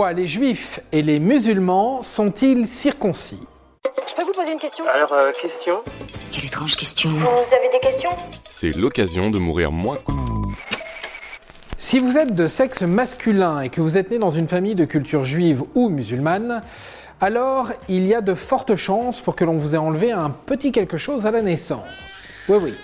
[0.00, 3.42] Pourquoi les juifs et les musulmans sont-ils circoncis
[3.84, 5.74] Je peux vous poser une question Alors, euh, question
[6.32, 7.10] Quelle étrange question.
[7.10, 9.98] Vous avez des questions C'est l'occasion de mourir moins.
[11.76, 14.86] Si vous êtes de sexe masculin et que vous êtes né dans une famille de
[14.86, 16.62] culture juive ou musulmane,
[17.20, 20.72] alors il y a de fortes chances pour que l'on vous ait enlevé un petit
[20.72, 22.26] quelque chose à la naissance.
[22.48, 22.74] Oui, oui.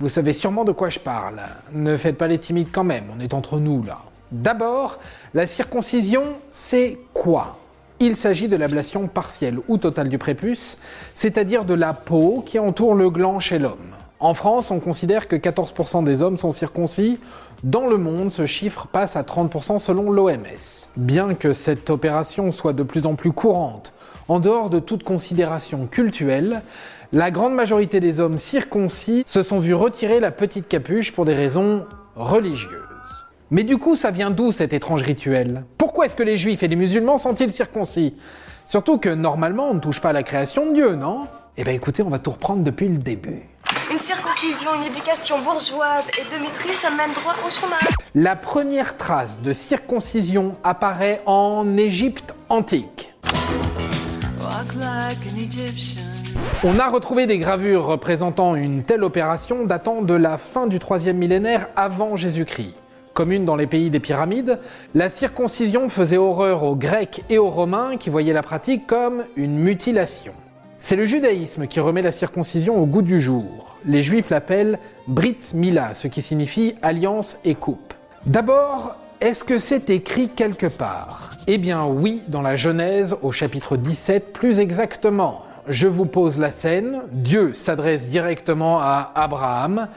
[0.00, 1.42] Vous savez sûrement de quoi je parle.
[1.74, 3.98] Ne faites pas les timides quand même, on est entre nous là.
[4.32, 4.98] D'abord,
[5.34, 7.58] la circoncision, c'est quoi?
[8.00, 10.78] Il s'agit de l'ablation partielle ou totale du prépuce,
[11.14, 13.94] c'est-à-dire de la peau qui entoure le gland chez l'homme.
[14.20, 17.20] En France, on considère que 14% des hommes sont circoncis.
[17.62, 20.88] Dans le monde, ce chiffre passe à 30% selon l'OMS.
[20.96, 23.92] Bien que cette opération soit de plus en plus courante,
[24.26, 26.62] en dehors de toute considération cultuelle,
[27.12, 31.34] la grande majorité des hommes circoncis se sont vus retirer la petite capuche pour des
[31.34, 31.86] raisons
[32.16, 32.87] religieuses.
[33.50, 35.64] Mais du coup, ça vient d'où cet étrange rituel?
[35.78, 38.14] Pourquoi est-ce que les juifs et les musulmans sont-ils circoncis?
[38.66, 41.26] Surtout que normalement, on ne touche pas à la création de Dieu, non?
[41.56, 43.40] Eh bien écoutez, on va tout reprendre depuis le début.
[43.90, 47.88] Une circoncision, une éducation bourgeoise et de maîtrise, ça mène droit au chômage.
[48.14, 53.14] La première trace de circoncision apparaît en Égypte antique.
[56.64, 61.14] On a retrouvé des gravures représentant une telle opération datant de la fin du 3e
[61.14, 62.74] millénaire avant Jésus-Christ.
[63.18, 64.60] Commune dans les pays des pyramides,
[64.94, 69.58] la circoncision faisait horreur aux Grecs et aux Romains qui voyaient la pratique comme une
[69.58, 70.32] mutilation.
[70.78, 73.76] C'est le judaïsme qui remet la circoncision au goût du jour.
[73.86, 77.92] Les juifs l'appellent Brit Mila, ce qui signifie alliance et coupe.
[78.24, 81.32] D'abord, est-ce que c'est écrit quelque part?
[81.48, 85.42] Eh bien oui, dans la Genèse au chapitre 17 plus exactement.
[85.68, 89.88] Je vous pose la scène, Dieu s'adresse directement à Abraham.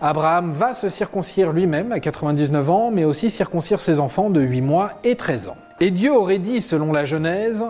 [0.00, 4.60] Abraham va se circoncire lui-même à 99 ans, mais aussi circoncire ses enfants de 8
[4.60, 5.56] mois et 13 ans.
[5.78, 7.64] Et Dieu aurait dit, selon la Genèse,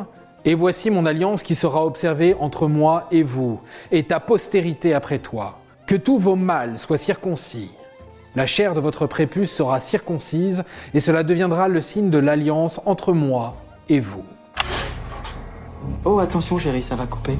[0.46, 3.60] Et voici mon alliance qui sera observée entre moi et vous,
[3.92, 5.58] et ta postérité après toi.
[5.86, 7.70] Que tous vos mâles soient circoncis.
[8.34, 13.12] La chair de votre prépuce sera circoncise, et cela deviendra le signe de l'alliance entre
[13.12, 13.56] moi
[13.90, 14.24] et vous.
[16.02, 17.36] Oh, attention, chérie, ça va couper.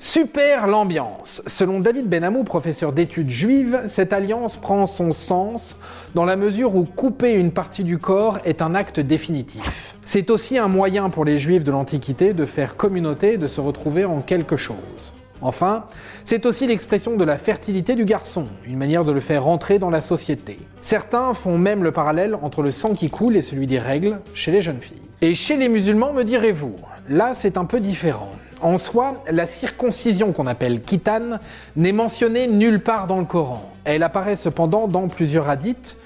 [0.00, 1.42] Super l'ambiance.
[1.46, 5.76] Selon David Benamou, professeur d'études juives, cette alliance prend son sens
[6.16, 9.94] dans la mesure où couper une partie du corps est un acte définitif.
[10.04, 14.04] C'est aussi un moyen pour les juifs de l'Antiquité de faire communauté, de se retrouver
[14.04, 15.12] en quelque chose.
[15.40, 15.84] Enfin,
[16.24, 19.90] c'est aussi l'expression de la fertilité du garçon, une manière de le faire rentrer dans
[19.90, 20.58] la société.
[20.80, 24.50] Certains font même le parallèle entre le sang qui coule et celui des règles chez
[24.50, 25.07] les jeunes filles.
[25.20, 26.76] Et chez les musulmans, me direz-vous,
[27.08, 28.30] là c'est un peu différent.
[28.60, 31.40] En soi, la circoncision qu'on appelle kitane
[31.74, 33.72] n'est mentionnée nulle part dans le Coran.
[33.84, 35.96] Elle apparaît cependant dans plusieurs hadiths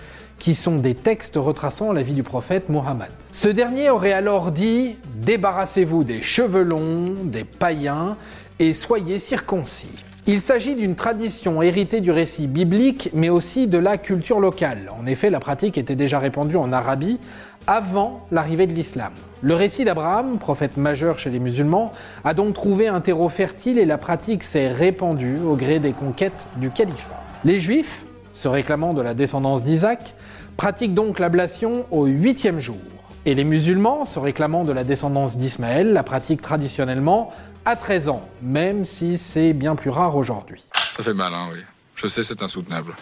[0.42, 3.12] qui sont des textes retraçant la vie du prophète Mohammed.
[3.30, 8.16] Ce dernier aurait alors dit Débarrassez-vous des cheveux longs, des païens,
[8.58, 9.94] et soyez circoncis.
[10.26, 14.90] Il s'agit d'une tradition héritée du récit biblique, mais aussi de la culture locale.
[14.98, 17.20] En effet, la pratique était déjà répandue en Arabie
[17.68, 19.12] avant l'arrivée de l'islam.
[19.42, 21.92] Le récit d'Abraham, prophète majeur chez les musulmans,
[22.24, 26.48] a donc trouvé un terreau fertile et la pratique s'est répandue au gré des conquêtes
[26.56, 27.22] du califat.
[27.44, 30.14] Les juifs, se réclamant de la descendance d'Isaac,
[30.56, 32.76] pratiquent donc l'ablation au huitième jour.
[33.24, 37.32] Et les musulmans, se réclamant de la descendance d'Ismaël, la pratiquent traditionnellement
[37.64, 40.66] à 13 ans, même si c'est bien plus rare aujourd'hui.
[40.96, 41.60] Ça fait mal, hein, oui.
[41.94, 42.94] Je sais, c'est insoutenable.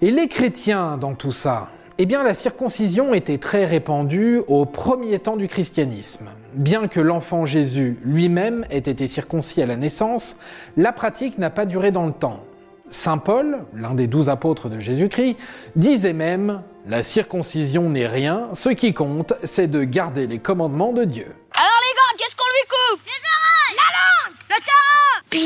[0.00, 1.70] Et les chrétiens dans tout ça?
[1.98, 6.26] Eh bien, la circoncision était très répandue au premier temps du christianisme.
[6.54, 10.36] Bien que l'enfant Jésus lui-même ait été circoncis à la naissance,
[10.76, 12.44] la pratique n'a pas duré dans le temps.
[12.90, 15.36] Saint Paul, l'un des douze apôtres de Jésus-Christ,
[15.74, 21.04] disait même La circoncision n'est rien, ce qui compte, c'est de garder les commandements de
[21.04, 21.26] Dieu.
[21.56, 23.00] Alors les gars, qu'est-ce qu'on lui coupe?
[23.06, 23.88] Les oreilles La
[24.20, 25.40] langue Le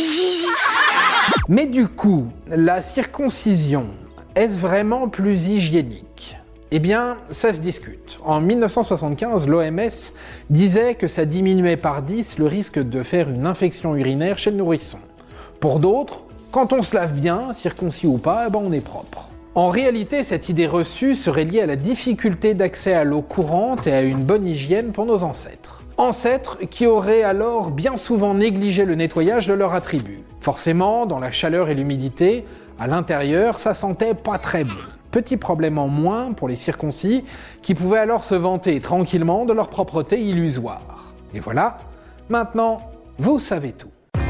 [0.44, 0.54] terrain
[1.48, 3.90] Mais du coup, la circoncision,
[4.34, 6.36] est-ce vraiment plus hygiénique?
[6.70, 8.18] Eh bien, ça se discute.
[8.24, 10.12] En 1975, l'OMS
[10.50, 14.58] disait que ça diminuait par 10 le risque de faire une infection urinaire chez le
[14.58, 14.98] nourrisson.
[15.60, 19.28] Pour d'autres, quand on se lave bien, circoncis ou pas, eh ben on est propre.
[19.54, 23.92] En réalité, cette idée reçue serait liée à la difficulté d'accès à l'eau courante et
[23.92, 25.82] à une bonne hygiène pour nos ancêtres.
[25.98, 30.22] Ancêtres qui auraient alors bien souvent négligé le nettoyage de leurs attributs.
[30.40, 32.44] Forcément, dans la chaleur et l'humidité,
[32.78, 34.76] à l'intérieur, ça sentait pas très bon.
[35.10, 37.24] Petit problème en moins pour les circoncis
[37.62, 41.12] qui pouvaient alors se vanter tranquillement de leur propreté illusoire.
[41.34, 41.78] Et voilà,
[42.28, 42.78] maintenant,
[43.18, 43.90] vous savez tout.